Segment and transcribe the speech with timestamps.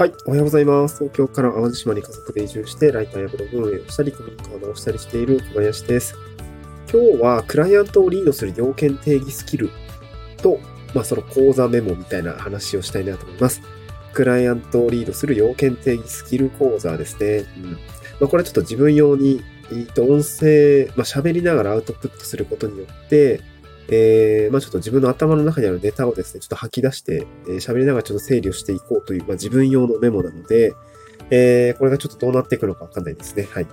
[0.00, 1.04] はい、おはようございます。
[1.04, 6.14] 東京から淡路島に家族で移住して、ライターやブログ運営をしたり、コミュニカードをしたりしている小林です。
[6.90, 9.68] 今日は、クライアントをリードする要件定義スキル
[10.38, 10.58] と、
[10.94, 13.60] まあ、その講座メモみたいな話をしたいなと思います。
[14.14, 17.44] クライアントをリードする要件定義スキル講座ですね。
[17.58, 17.72] うん。
[17.72, 17.78] ま
[18.22, 23.42] あ、これはちょっと自分用に、えっと、音声、まあ、喋りながらアウトプットすることによって、
[23.90, 30.74] え、まあちょっと自分の頭の中にあるネタをですね、ちょっと吐き出して、えー、喋りながらちょっと整理をしていこうという、まあ自分用のメモなので、
[31.30, 33.48] えー、これがちょっとどうなっていくのかわかんないですね。
[33.50, 33.66] はい。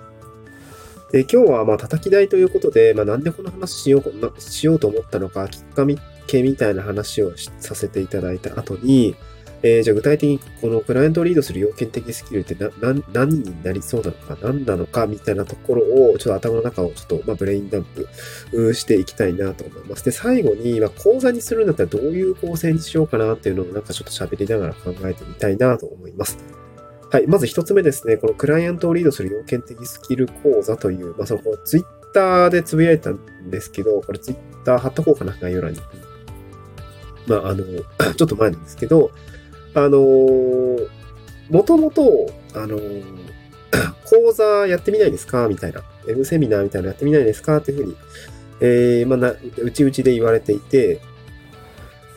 [1.11, 5.85] で、今日はまあ叩き台ということで、まあなんでこの話しよう、しようと思ったのか、きっか
[6.27, 9.15] けみたいな話をさせていただいた後に、
[9.63, 12.55] えー、じゃあ具体的にこのクライアントをリードする要件的スキルって
[13.11, 17.85] 何になりそうなのか、何なのかみたいなところを、ちょっと頭の中をちょっと、まあ、ブレインダン
[18.51, 20.05] プしていきたいなと思います。
[20.05, 26.37] で、最後に、まあ、講座にするんだったらどういう構成にしようかなっていうのをなんかちょっと喋りながら考えてみたいなと思います。
[27.09, 27.27] はい。
[27.27, 28.17] まず一つ目ですね。
[28.17, 31.83] このクライアントをリードする要件的スキル講座という、まあ、その、ツイッ
[32.13, 35.79] ターでつぶやいたんですけど、これツイッター貼っとこうかな、概要欄に。
[37.27, 37.63] まあ、あの、
[38.15, 39.11] ちょっと前なんですけど、
[39.77, 40.87] あのー、
[41.51, 43.03] もともと、あのー、
[44.09, 45.47] 講座やってみないですか？
[45.47, 45.81] みたいな。
[46.05, 47.57] ウェブセミナーみたいなのやってみないですか？
[47.57, 47.95] っていうふうに、
[48.61, 50.99] えー、まあな、うちうちで言われていて、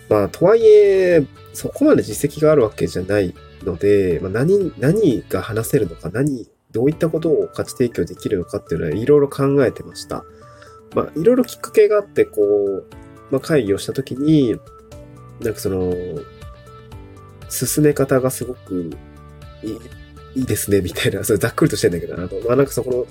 [0.08, 10.24] まあ、とはいえ、そこまで実績があるわけじゃないので、まあ、何、何が話せるのか、何、どういったことを価値提供できるのかっていうのはいろいろ考えてました。
[10.94, 12.84] まあ、いろいろきっかけがあって、こう、
[13.30, 14.56] まあ、会議をしたときに、
[15.40, 15.94] なんかその、
[17.50, 18.90] 進め方がすごく
[19.62, 19.78] いい
[20.36, 23.06] いいですね、みたいな、 それざっくりとしてんだけど、あの、まあ、なんかそこの、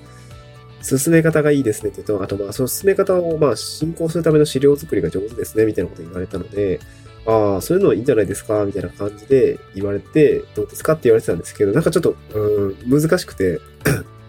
[0.81, 6.79] 進め方がいいですねって言うと、あとまあその進め方をまあ進行するための資料作りが上手ですねみたいなこと言われたので、
[7.25, 13.59] ああ、そういうのはいいんじゃないですかみたいな感じで言われて、どうですかって言われてたんですけど、なんかちょっと、うん、難しくて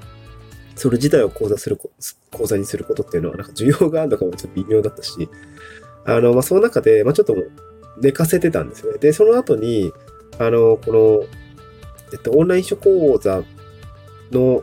[0.74, 1.78] それ自体を講座する、
[2.32, 5.28] 講座にすることっていうのはなんか需要があるのかもちょっと微妙だったし、
[6.04, 7.36] あの、まあその中で、まあちょっと
[8.00, 8.98] 寝かせてたんですよね。
[8.98, 9.92] で、その後に、
[10.38, 11.24] あの、この、
[12.12, 13.42] えっと、オンライン書講座
[14.32, 14.62] の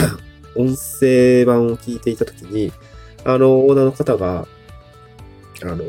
[0.56, 2.72] 音声版を聞いていたときに、
[3.24, 4.46] あの、オーナーの方が、
[5.62, 5.84] あの、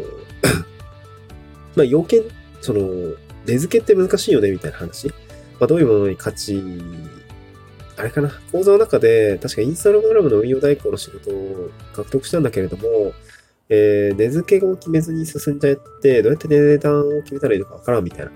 [1.75, 2.23] まあ、要件、
[2.61, 3.13] その、
[3.45, 5.07] 値付けって難しいよね、みたいな話。
[5.59, 6.61] まあ、どういうものに価値、
[7.95, 13.13] あれかな、講座の中で、確かインスタグラムの運用代行の仕事を獲得したんだけれども、
[13.69, 18.31] えー、値付けを決めずに進んじゃって、どうやって値段を決めたらいいのかわからんみたいな。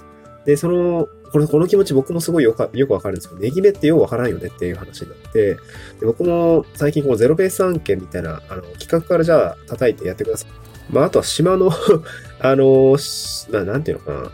[0.46, 5.60] で、その、このこの気持ち僕もすごいよくわかるんですけど、ネギ目ってようわからんよねっていう話になって、で
[6.04, 10.50] 僕も最近このゼロベース案件みたいな、あの、企画からじゃあ叩いてやってください。
[10.92, 11.72] まあ、あとは島の
[12.42, 12.98] あの、
[13.52, 14.32] まあ、なんていうのかな。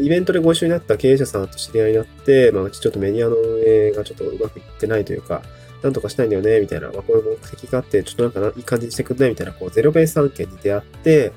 [0.00, 5.42] イベントでご一緒になった経営者さんと知り合いになって、まあ、うちちょっとメディアの運営がちょっとうまくいってないというか、
[5.82, 11.32] なんとかしたいんだよね、みたいな、まあ、こういう目的があって、ちょっとなんかいい感じにしてくんないみたいな、こう、ゼロベース案件に出会って、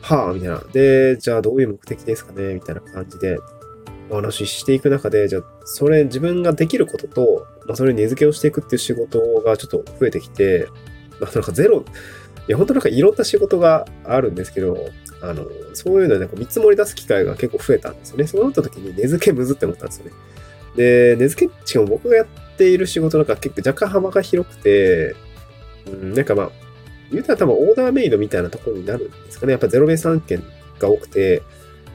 [0.00, 0.62] はあ、みたいな。
[0.72, 3.38] で、じゃあどういう目的ですかねみたいな感じで、
[4.10, 10.68] お話ししていく中で、じゃあ、それ、自分ができることと、まあ、それに根付けをしていくっていう仕事がちょっと増えてきて、
[11.20, 11.84] まあ、なんかゼロ、
[12.48, 14.76] いや、本当なんかいろんな仕事があるんですけど、
[15.20, 18.26] あの、そういうので、見積もり出す機会が結構増えたんですよね。
[18.26, 20.12] そうなった時に根付けむずって思ったんですよね。
[20.76, 22.26] で、根付け、しかも僕がやっ
[22.62, 25.16] ている仕事なんか結構若干幅が広くて、
[25.86, 26.50] うん、なんかまあ、
[27.10, 29.52] 言うたら多分オーダーメイドみたいなところになるんですかね。
[29.52, 30.42] やっぱゼロベース案件
[30.78, 31.42] が多くて、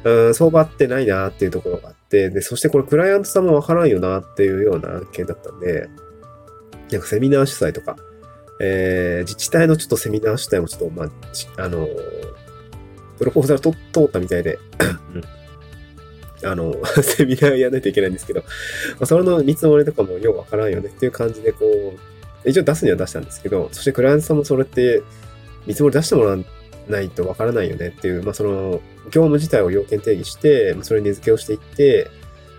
[0.04, 5.90] うん、相場ってないなっていうところがあって、で、そしてこれクライアントさんもわからんよなっていうような案件だったんで、
[6.92, 7.96] なんかセミナー主催とか、
[8.60, 11.10] えー、自治体のちょっとセミナー主催もちょっと、まあ、
[11.64, 11.88] あの、
[13.18, 14.60] プロポーザルと通ったみたいで、
[16.52, 18.46] あの、 セミナーやらないといけないんですけど、ま
[19.02, 21.66] あ、それの見積もりとかもようわからんよねっていう感じで、こ
[22.46, 25.02] う、一応出すには出したんですけど、そしてクライアントさんもそれって
[25.66, 26.38] 見積もり出してもらわ
[26.88, 32.10] ないとわからないよねっていう、まあ、その、業務自体を要件定義して、それに値付けをしていって、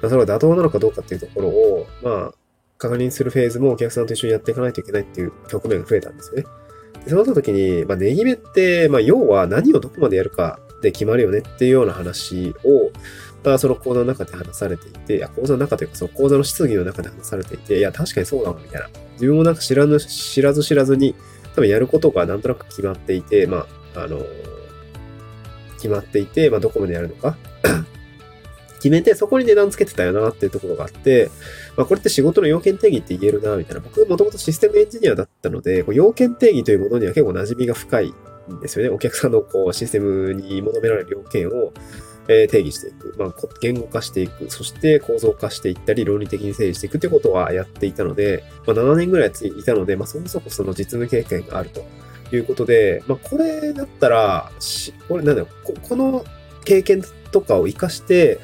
[0.02, 2.34] まあ、それが妥当なのかどうかっていうところを、まあ、
[2.78, 6.44] 確認するフェーズもお客さんと一緒にやっていかないといけないっていう局面が増えたんですよね。
[7.04, 12.90] でそうなった時に、まあ、値決めって、まあ、要は何をどこまでやるかで決まるよねっていうような話を、
[13.44, 18.88] まあ、その講座の中で話されていて、いや、講座の中というか、その講座の質疑の中で話されていて、いや、確かにそうだわ、みたいな。
[19.14, 21.14] 自分もなんか知らぬ、知らず知らずに、
[21.54, 24.20] 多分やることがなんとなく決まっていて、まあ、あの、
[25.76, 27.36] 決まっていて、まあ、どこまでやるのか
[28.76, 31.30] 決めて、そこに値段つけてたよなっていうところがあって、
[31.76, 33.80] まあ、これって仕事の要件定義って言えるな、みたいな。
[33.80, 38.14] 僕、もともとシステムエンジニアだったので、こう要件定義というものには結構馴染みが深い
[38.48, 38.90] んですよね。
[38.90, 41.72] お客さんのこうシステムに求められる要件を、
[42.28, 43.14] え定義していく。
[43.18, 44.50] まあ、言語化していく。
[44.50, 51.82] そして構造化していったり、論理的に整理していくということはやっていたので、まあ、7年ぐらいついたので、まあ、そもそもその実務経験があると
[52.36, 54.52] いうことで、まあ、これだったら、
[55.08, 56.24] これなんだろう、ここの
[56.66, 57.02] 経験
[57.32, 58.38] とかを活かして、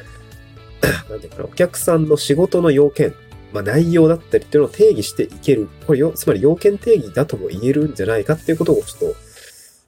[1.11, 3.15] なんていうかな、お客さんの仕事の要件、
[3.53, 5.69] まあ、内容だったりっていうのを定義していける。
[5.87, 9.17] これよ、つまり要件定義だとも言えるんじゃないかっていうことをちょっと、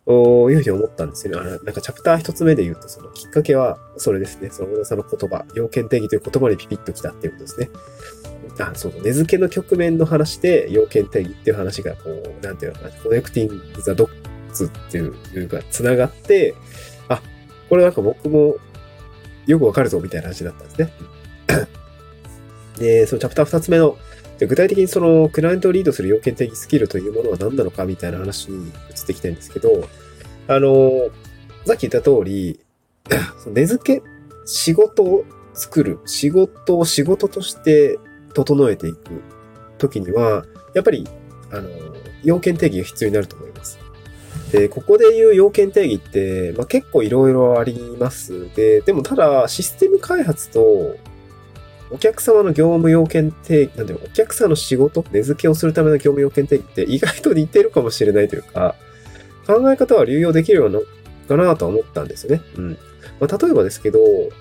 [0.07, 1.41] おーいうふうに思ったんですよね。
[1.41, 4.51] あのなんかチャプター一つ目で言うと、そのきっかけはそれですね。
[4.51, 7.69] その小田さんの言葉、要件定義という言葉にピピッときたっていうことですね。
[8.59, 14.09] あ、そう、根付けの局面の話で要件定義っていう話が、こう、なんていうのかな、コネクティング・ザ・ドッ
[14.53, 16.55] ツっていうか、つながって、
[17.09, 17.21] あ、
[17.69, 18.57] これなんか僕も
[19.47, 20.93] よくわかるぞみたいな話だったんですね。
[22.79, 23.97] で、そのチャプター二つ目の、
[24.39, 28.73] で具体的にそのクライアントをリードする要件定義スキルというものは何なのかみたいな話に移っ
[29.07, 29.89] ていきたいんですけど、
[30.49, 31.09] あの、
[31.65, 32.61] さっき言った通り、
[33.47, 34.03] 根付け、
[34.45, 35.25] 仕事を
[35.55, 37.99] 作る、仕事を仕事として
[38.35, 38.99] 整えていく
[39.79, 40.45] ときには、
[40.75, 41.09] やっぱり、
[41.51, 41.71] あの、
[42.23, 43.79] 要件定義が必要になると思います。
[44.53, 48.49] で、ここで言う要件定義って、まあ、結構いろいろあります。
[48.55, 50.97] で、でもただ、システム開発と、
[51.91, 58.75] お客様の業務要件定義、なんていうの、お客様の仕事、根付けをするための業務要件定義って意外と似てるかもしれないというか、
[59.47, 60.81] 考え方は流用できるような、
[61.29, 62.43] かなとは思ったんですよね。
[62.57, 62.79] うん。
[63.21, 63.99] まあ、例えばですけど、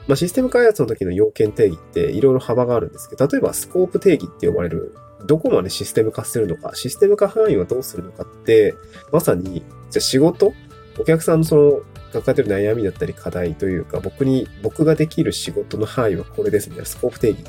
[0.07, 4.95] まあ、システム開発の時の要件定義っていろいろ幅があるんですけど、例えばスコープ定義って呼ばれる、
[5.25, 8.75] どこまでシステム化するのか、システム化範囲はどうするのかって、
[9.11, 10.53] まさに、じゃあ仕事
[10.99, 11.81] お客さんのその
[12.21, 17.39] 抱えてる悩みだったり課題というか、僕に、僕ができる仕事の範囲はこれですみたいなスコープ定義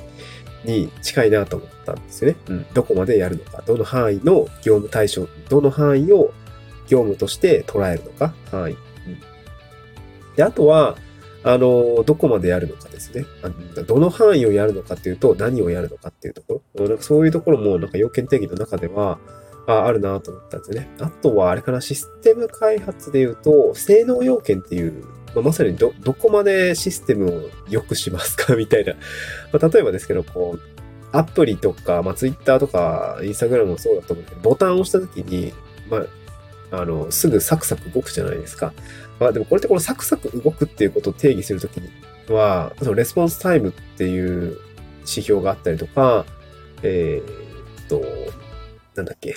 [0.65, 2.37] に近いなと思ったんですよね。
[2.49, 2.67] うん。
[2.75, 6.33] どこまでやるのか、どの範囲の業務対象、どの範囲を
[6.89, 8.75] 業務として捉えるのか、範囲。
[8.75, 8.79] うん。
[10.37, 10.97] で、あとは、
[11.47, 13.25] あの、どこまでやるのかですね。
[13.43, 16.89] あのどの範囲をやるのかっていうと、何をやるのかっていうところ。
[16.89, 19.19] なんかそういうところも、なんか要件定義の中では、
[19.67, 20.89] ああるなと思ったんですよね。
[21.01, 25.05] あとは、あれかな、システム開発で言うと、性能要件っていう、
[25.35, 28.95] まあ、まさにど、どこまでシステムを良くしますかみたいな。
[29.53, 30.61] まあ、例えばですけど、こう、
[31.13, 35.53] アプリとか、まあ、Twitter とか、Instagram もそうだと思うんだけど、ボタンを押したときに、
[35.91, 35.99] ま
[36.71, 38.73] あ、あの、すぐサクサク動くじゃないですか。
[39.19, 41.89] まあ、でもこれってこのサクサク動くっていうことを定義するときに
[42.29, 44.59] は、そのレスポンスタイムっていう
[45.01, 46.25] 指標があったりとか、
[46.83, 48.03] えーっと、
[48.97, 49.35] なんだっけ、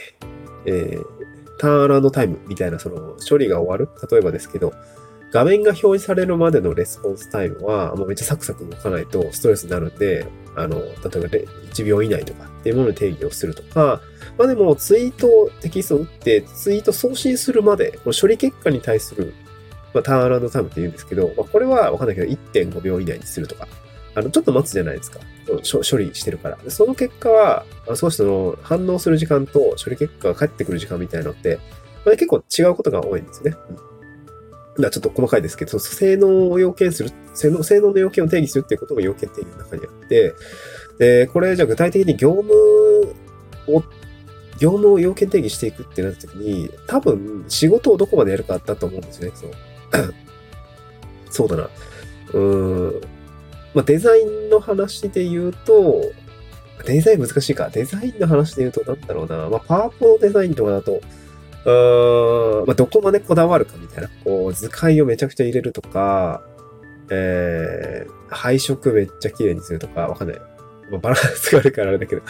[0.65, 1.03] えー、
[1.57, 3.89] ターンアラウンドタイムみたいなその処理が終わる？
[4.11, 4.73] 例えばですけど、
[5.31, 10.25] 画面が表示されるまでのレスポンスタイムは、もうめっちゃサクサク動かないとストレスになるんで、
[10.55, 14.01] あの、例えば1秒以内とかっていうものに定義をするとか、
[14.37, 19.33] まあでもツイート、テキストを打ってツイート送信するまで、この処理結果に対する、
[19.93, 23.67] まあ、ターンアラウンドタイムって言うんですけど、まあ、これはわかんないけど1.5秒以内にするとか、
[24.19, 25.19] あの、ちょっと待つじゃないですか。
[25.47, 26.57] 処処理してるから。
[26.57, 31.59] でその結果は、あ少しその反応する時間と処理結果が返ってくる時間みたいなのって、
[32.05, 33.57] まあ、結構違うことが多いんですよね。
[34.77, 34.89] うん。
[34.91, 40.33] ちょっと細かいですけど、性能を要件する、性能、性能の要件を定義するっていうことも要件定義の中にあって、
[40.99, 42.53] で、これじゃあ具体的に業務
[43.67, 43.81] を、
[44.59, 49.31] 業務を要件定義していくってなった時に、多分仕事をどこまでやるかだと思うんですよね。
[49.35, 49.51] そう。
[51.31, 51.69] そうだな。
[52.33, 53.18] うーん。
[53.73, 56.01] まあ、デザインの話で言うと、
[56.85, 57.69] デザイン難しいか。
[57.69, 59.49] デザインの話で言うと、なんだろうな。
[59.49, 61.01] まあ、パワポのデザインとかだと、
[61.65, 64.09] うーん、まあ、どこまでこだわるかみたいな。
[64.23, 66.41] こう、図解をめちゃくちゃ入れるとか、
[67.11, 70.39] えー、配色めっちゃ綺麗にするとか、わかんない。
[70.89, 72.21] まあ、バランスがあるからあれだけど。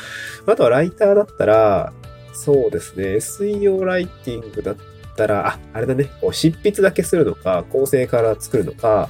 [0.48, 1.94] あとはライターだったら、
[2.34, 3.16] そうですね。
[3.16, 4.76] SEO ライティングだっ
[5.16, 6.06] たら、あ、あれだね。
[6.22, 9.10] こう執筆だけするのか、構成から作るのか、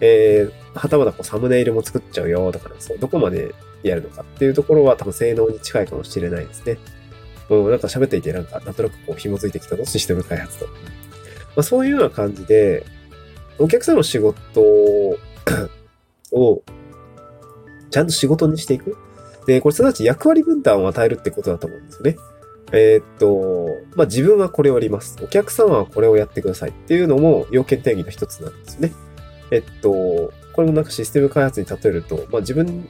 [0.00, 6.78] えー、はたまたこうサムネイルも作っちゃうよとか、そう、どこまでやるのかっていうところは多分性能に近いかもしれないですね。
[7.50, 10.66] うん、なんか喋っていてなんか、なんとなくこう紐づいてきたの、システム開発と。
[10.66, 10.72] ま
[11.56, 12.84] あ、そういうような感じで、
[13.58, 14.62] お客さんの仕事
[16.32, 16.62] を、
[17.90, 18.96] ちゃんと仕事にしていく。
[19.46, 22.16] で、これすなわち役割分担を与えるってことだと思うんですよね。
[22.72, 25.18] えーっと、まあ、自分はこれをやります。
[25.22, 28.92] お客様はこれをやってくださいっていうのも要件定義の一つなんですね。
[29.50, 32.86] えっと、これもなんかシステム開発に例えると、まあ、自分、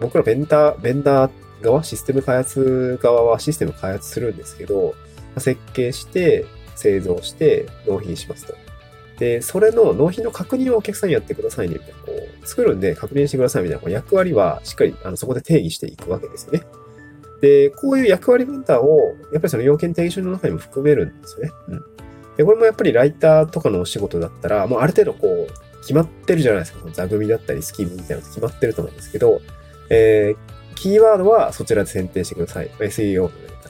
[0.00, 1.32] 僕らベンダー、ベンダー
[1.62, 4.94] 側、システム開発側はシステム開発するんですけど、
[5.38, 6.44] 設計して、
[6.74, 8.54] 製造して、納品しますと。
[9.18, 11.94] で、それの納品の確認をお客さんにやってくださいね、みたいな。
[12.00, 16.62] こう、作るんで確認してくださいみたいな役割はしっかりあのそこで定義していくわけですよね。
[17.40, 21.52] で、こういう役割分担を、やっぱりその要件定義書の中にも含めるんですよね。
[21.68, 21.84] うん。
[22.36, 26.80] で、これもやっぱりライターとかのお仕事だったら、もうある程度こう、決まってるじゃないですか。
[26.80, 29.40] その座組だったりスキームみたいなの決まってると思うんですけど、
[29.90, 32.70] えー、キーワードはそちらで選定してください。
[32.78, 33.62] SEO の上だっ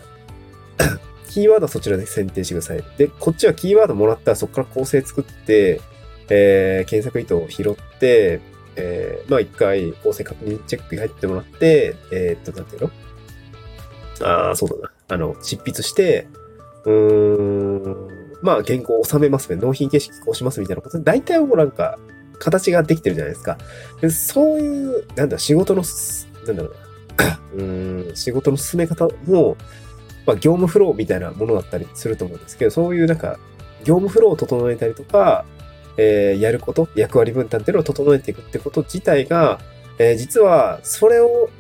[0.79, 0.99] たら。
[1.29, 2.85] キーワードはそちらで選定してください。
[2.97, 5.81] で、こっちはキーワードもらったらそこから構成作って、
[6.29, 8.41] えー、検索意図を拾って、
[8.77, 12.91] えー、まあ一回構成確認チェックに入ってもらって、えー、っと、なんていうの？
[14.27, 14.93] ああ、そうだな。
[15.09, 16.29] あの、執筆して、
[16.85, 19.61] うーん、まあ原稿を収めますね。
[19.61, 21.99] 納品形式こうしますみたいなことで、大体もうなんか、
[22.39, 23.57] 形ができてるじゃないですか。
[24.01, 25.83] でそういう、なんだ、仕事の、
[26.47, 26.83] なんだろうな。
[27.55, 29.57] うん、仕事の進め方も、
[30.27, 33.39] まあ、業務フローみたいなものだったりすると思うんですけど、そういうなんか、
[33.85, 35.45] 業務フローを整えたりとか、
[35.97, 39.61] えー、やること、役割分担っていうのを整えていくってこと自体が、
[39.99, 41.51] えー、実は、それを、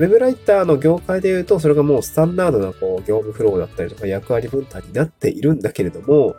[0.00, 6.36] ウェブライターの業界で言うと、それがもうスタンダードなこう業務フローだったりとか役割分担になっているんだけれども、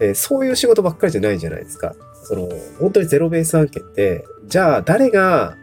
[0.00, 1.94] えー、そういう仕事ばっかりじゃないじゃないですか。
[2.24, 2.48] その、
[2.80, 5.58] 本当にゼロベース案件って、じゃあ誰が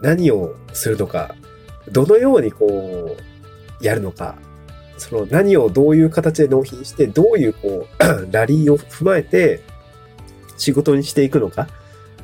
[0.00, 1.34] 何をするのか、
[1.92, 3.18] どのようにこ
[3.82, 4.36] う、やるのか、
[4.96, 9.60] その何をどういう形で納品して、どういうこう、 ラリーを踏まえて
[10.56, 11.68] 仕事にしていくのか、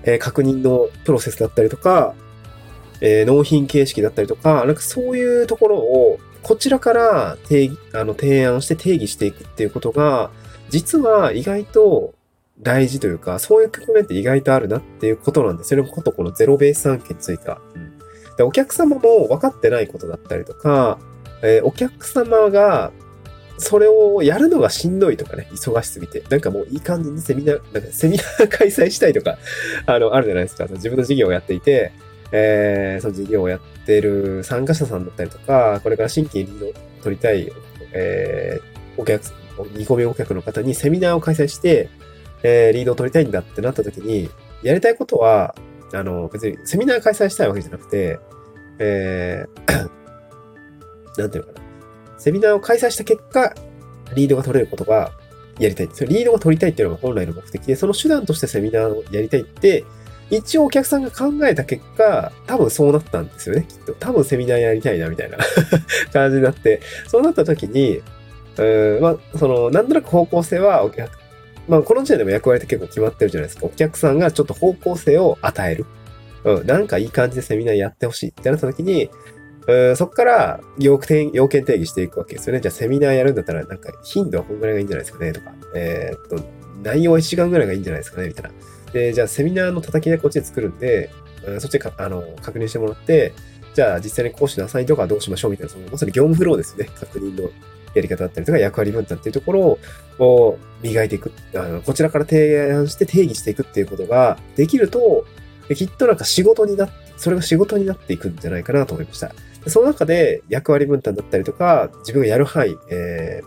[0.05, 2.15] えー、確認のプロセスだったりとか、
[3.01, 10.31] えー、納品形式だったりとか、なんかそういうところをこちらから定義、あの、提案して定義していくっていうことが、
[10.71, 12.15] 実は意外と
[12.61, 15.91] 大事というか、そういう局面って意外とあるなっていうことなんですよね。
[15.91, 17.61] ことこのゼロベース案件については。
[17.75, 17.99] うん、
[18.37, 20.99] でお客様も分かってないことだったりとか、
[21.43, 22.93] えー、お客様が
[23.59, 29.39] それをやるのがしんどいとかね、忙しすぎて、なんかもういい感じにセミナー、なんかセミナー開催したいとか、
[29.87, 30.67] あの、あるじゃないですか。
[30.67, 31.93] 自分の事業をやっていて、
[32.33, 37.51] えー、その事業をやってる参加者さんだったりとか、これから新規リード取りたい、
[37.93, 39.23] えー、お客、
[39.77, 41.89] 見込みお客の方にセミナーを開催して、
[42.43, 44.29] えー、リードを取りたいんだってなった時に、
[44.63, 45.55] やりたいことは、
[45.93, 48.19] あの、別にセミナー開催したいわけじゃなくて、
[48.79, 49.89] えー、
[51.19, 51.67] なんていうのかな。
[52.19, 53.55] セミナーを開催した結果、
[54.15, 55.13] リードが取れることが
[55.59, 56.09] やりたいんですよ。
[56.11, 59.85] リードが取りたいっていうのが本来の目的で、その手段としてセミナーをやりたいって、
[60.31, 63.93] 一応お客さんが考えた結果、多分そうなったんですよね、きっと。
[63.95, 65.39] 多分セミナーやりたいな、みたいな
[66.13, 68.03] 感じになって、そうなった時に、
[68.59, 71.11] うん、まあ、その、なんとなく方向性はお客、
[71.69, 73.67] まあ、この時点でも役割って結構決まってるじゃないですか。
[73.67, 75.87] お客さんがちょっと方向性を与える。
[76.45, 79.11] うん、なんかいい感じでセミナーやってほしいってなった時に、
[79.67, 82.61] うんそこから要件要件定義していくわけですよね。
[82.61, 86.47] じゃあセミナーやるんだったら、なんか頻度はこんぐらいがいいんじゃないですかねとか、えー、っと、
[86.85, 88.51] 内容は1時間ぐらいがいいんじゃないですかねみたいな。
[88.93, 91.11] で、じゃあセミナーの叩き台こっちで作るんで、
[91.61, 93.33] そっちであの確認してもらって、
[93.75, 96.89] じゃあ実際に講師のアサインとかどうしましょうみたいな、そのまさに業務フローですね。
[96.99, 97.51] 確認の
[97.95, 99.79] やり方だったりとか、役割分担っていうところ
[100.19, 101.33] を磨いていく。
[101.55, 105.25] あのこちらから提案して定義していくっていうことができると、
[105.75, 109.33] きっとなんか仕事になって、それが仕事になっていくんじゃないかなと思いました。
[109.67, 113.47] その中で役割分担だったりとか、自分がやる範囲、えー、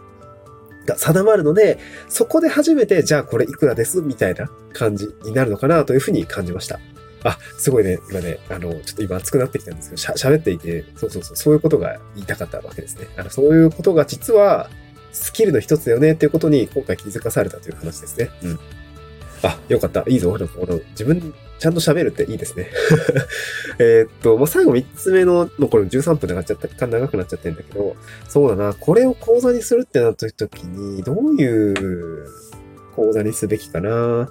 [0.89, 6.79] が定まるので、そこで初めて、じゃあこれいくらですみたいな感じになるのかなというふうに感じました。
[7.23, 13.07] あ、すごいね、今ね、あの、ちょっと今熱くなってきたんですけど、喋っていて、そうそうそう、そういうことが言いたかったわけですね。
[13.17, 14.69] あの、そういうことが実は、
[15.11, 18.29] スキルの一つだよねっていうことに今回気づかされたという話ですね。
[18.43, 18.59] うん。
[19.43, 20.03] あ、よかった。
[20.07, 20.31] いいぞ。
[20.31, 22.69] この自分、ちゃんと喋るっていいですね。
[23.79, 27.95] えっと、もう最後3つ目の、もうこれ13分でなっちゃった、長くなっちゃってるんだけど、
[28.27, 32.25] そうだな、これを講座にするってなった時に、どういう
[32.95, 34.29] 講座にすべきかな。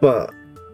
[0.00, 0.28] まあ、やっ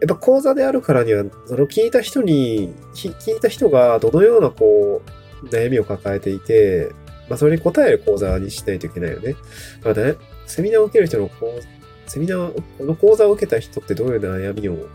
[0.08, 5.02] ぱ講座であるからには、その聞いた人に、聞いた人がどのようなこ
[5.42, 6.92] う、悩みを抱えていて、
[7.28, 9.36] まあ、それに答える講座にしないといけないよね。
[9.82, 10.14] まあね、
[10.46, 11.58] セミナーを受ける人の講
[12.06, 14.86] セミナー、この講座を受けた人ってどういう悩みを持っ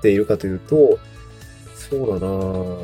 [0.00, 0.98] ているかというと、
[1.74, 2.78] そうだなど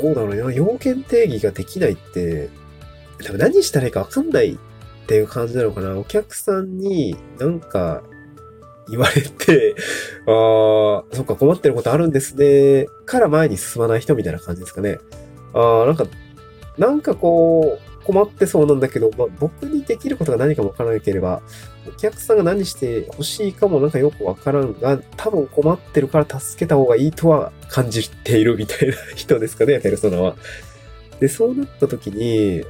[0.00, 2.48] うだろうな、要件定義ができないって、
[3.24, 4.58] 多分何したらいいかわかんないっ
[5.06, 5.98] ていう感じなのかな。
[5.98, 8.02] お客さんになんか
[8.88, 9.74] 言われて、
[10.26, 12.86] ああ、そっか困ってることあるんですね。
[13.06, 14.98] から前に進まない人みたいな感じですかね。
[15.54, 16.06] ああ、なんか、
[16.76, 21.42] なんかこう、困ってそうなんだけど、まあ、僕にできることが何かもわからなければ、
[21.86, 30.36] お客さんが何して欲しいかもなんかよくわからんが、多分困ってるから助けた方がいいとは感じているみたいな人ですかね、 ペルソナは。
[31.20, 32.64] で、そうなった時に、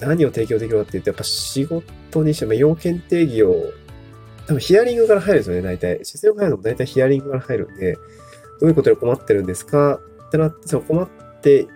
[0.00, 3.72] 何を提供できるかって言うと、やっぱ仕事にして、ま、要件定義を、
[4.46, 6.04] 多分ヒアリングから入るんですよね、大体。
[6.04, 7.94] 姿勢を変えるのも大体ヒアリングから入るんで、
[8.60, 11.08] どういうことで困ってるんですかってなって、その困っ
[11.40, 11.68] て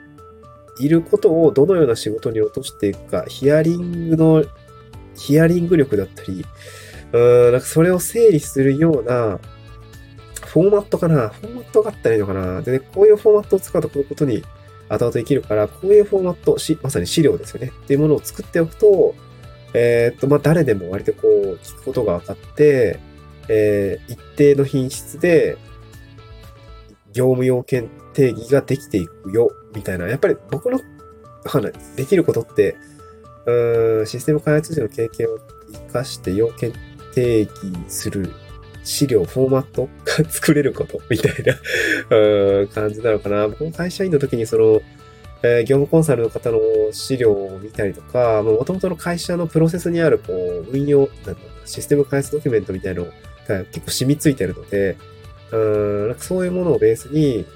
[0.80, 4.44] いることをどのような仕事に落としていくか、ヒアリングの、
[5.16, 6.44] ヒアリング力だったり、
[7.12, 7.18] う
[7.48, 9.38] ん、なんかそれを整理するような、
[10.46, 14.42] フォーマットかなフォーマットがあったらいいのかなで、ね、こういうフォーマットを使うとこういうことに
[14.88, 17.72] 後々できるから、こういうフォーマット、しまさに資料ですよね。
[17.84, 19.14] っていうものを作っておくと、
[19.74, 22.98] えー、っと、まあ、誰でも割とこう、聞くことが分かって、
[23.48, 25.58] えー、一定の品質で、
[27.12, 30.08] 業務要件定義ができていくよ、みたいな。
[30.08, 30.80] やっぱり僕の、
[31.96, 32.76] できることって、
[33.46, 35.38] うん、システム開発時の経験を
[35.72, 36.72] 活かして要件
[37.14, 37.50] 定義
[37.88, 38.32] する
[38.84, 41.54] 資料、フォーマットが作れることみたいな
[42.16, 43.48] うん感じなのかな。
[43.48, 44.80] 僕も会社員の時にその、
[45.42, 46.58] えー、業務コンサルの方の
[46.92, 53.06] 資料を見たりとか、もともとの会社のプロセスにある、こう、運用、なんだシステム開発ドキュメントみたいなの
[53.46, 54.96] が結構染みついてるので、
[55.52, 57.46] うん、なんかそういうものをベースに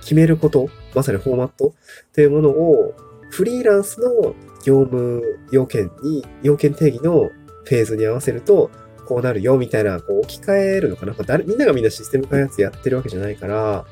[0.00, 1.74] 決めること、まさにフォーマット
[2.08, 2.94] っていうものを、
[3.30, 8.70] フリーランスの業務要件に、要件定義のフェーズに合わせると、
[9.06, 11.12] こうなるよ、みたいな、こう置き換えるのかな。
[11.12, 13.84] まあ、誰みんながみんなシステム開発やってるわけじゃないから、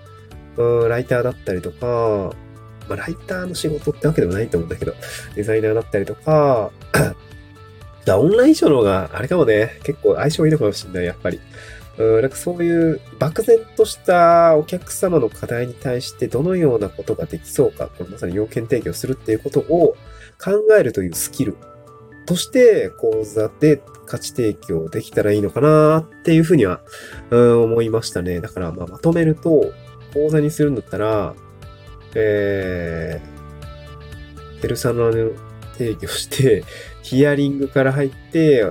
[0.56, 2.32] うん、ライターだったりとか、
[2.88, 4.94] まあ、ライターの仕事ってわけでもないと思うんだけど、
[5.34, 6.70] デザイナーだったりとか、
[8.04, 11.40] だオンラインショーの方が、あれかもね、結構相性いいのかもしれない、やっぱり。
[11.98, 19.96] うん、なんかそういう漠然としたお客様の課題に対してどのようなことができそうか、これまさに要件提供するっていうことを
[20.42, 21.56] 考えるというスキル
[22.26, 26.80] として講座で価値提供できたらいいのかなっていうふうには、
[27.30, 28.40] うん、思いましたね。
[28.40, 29.72] だからまあまとめると、
[30.12, 31.34] 講座にするんだったら、
[32.14, 35.30] えー、ペルサナの
[35.76, 36.64] 定義をして、
[37.02, 38.64] ヒアリングから入って、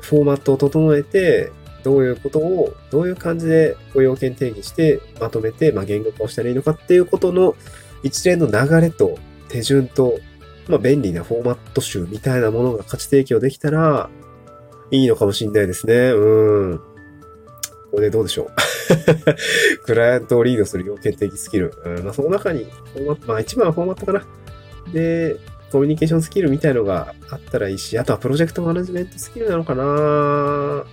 [0.00, 1.52] フォーマットを整えて、
[1.82, 7.54] どういうことを、どういう感じでご要件定義してまとめて、まあ、言語化をしたらいいのかっていうことの
[8.02, 9.18] 一連の流れと
[9.48, 10.18] 手順と
[10.68, 14.10] まあ、便利なフォーマット集みたいなものが価値提供できたら、
[14.90, 15.94] いいのかもしんないですね。
[16.12, 16.80] うん。
[17.90, 18.48] これでどうでしょう。
[19.84, 21.72] クライアントをリードする要件的スキル。
[21.84, 24.26] うん、まあ、その中に、フォーマット、まあ、一番はフォーマットかな。
[24.92, 25.36] で、
[25.72, 30.84] コミュニケーションスキルみたいのがあったらいいし、あとはプロジェクトマネジメントスキルなのかな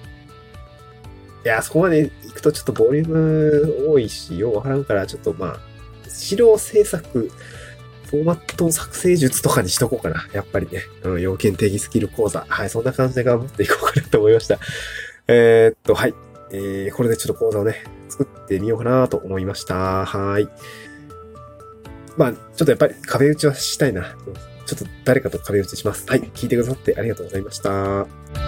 [1.45, 5.59] いや、そこまで行くとちょっとボリューム多いし、ようわからんから、ちょっとまあ、
[6.09, 7.29] 資料制作
[8.05, 10.27] フォーマット作成術とかにしとこうかな。
[10.33, 10.81] やっぱりね。
[11.03, 12.45] うん、要件定義スキル講座。
[12.47, 14.59] はい、そんな感じで頑張っていこうかなと思いました。
[15.27, 16.13] えー、っと、はい。
[16.51, 20.05] えー、これでちょっと講座をね、作ってみようかなと思いました。
[20.05, 20.47] はい。
[22.17, 24.15] まあ、ちょっとやっぱり壁打ちはしたいな。
[24.65, 26.05] ちょっと誰かと壁打ちします。
[26.07, 26.21] はい。
[26.21, 28.44] 聞いてくださってありがとうございました。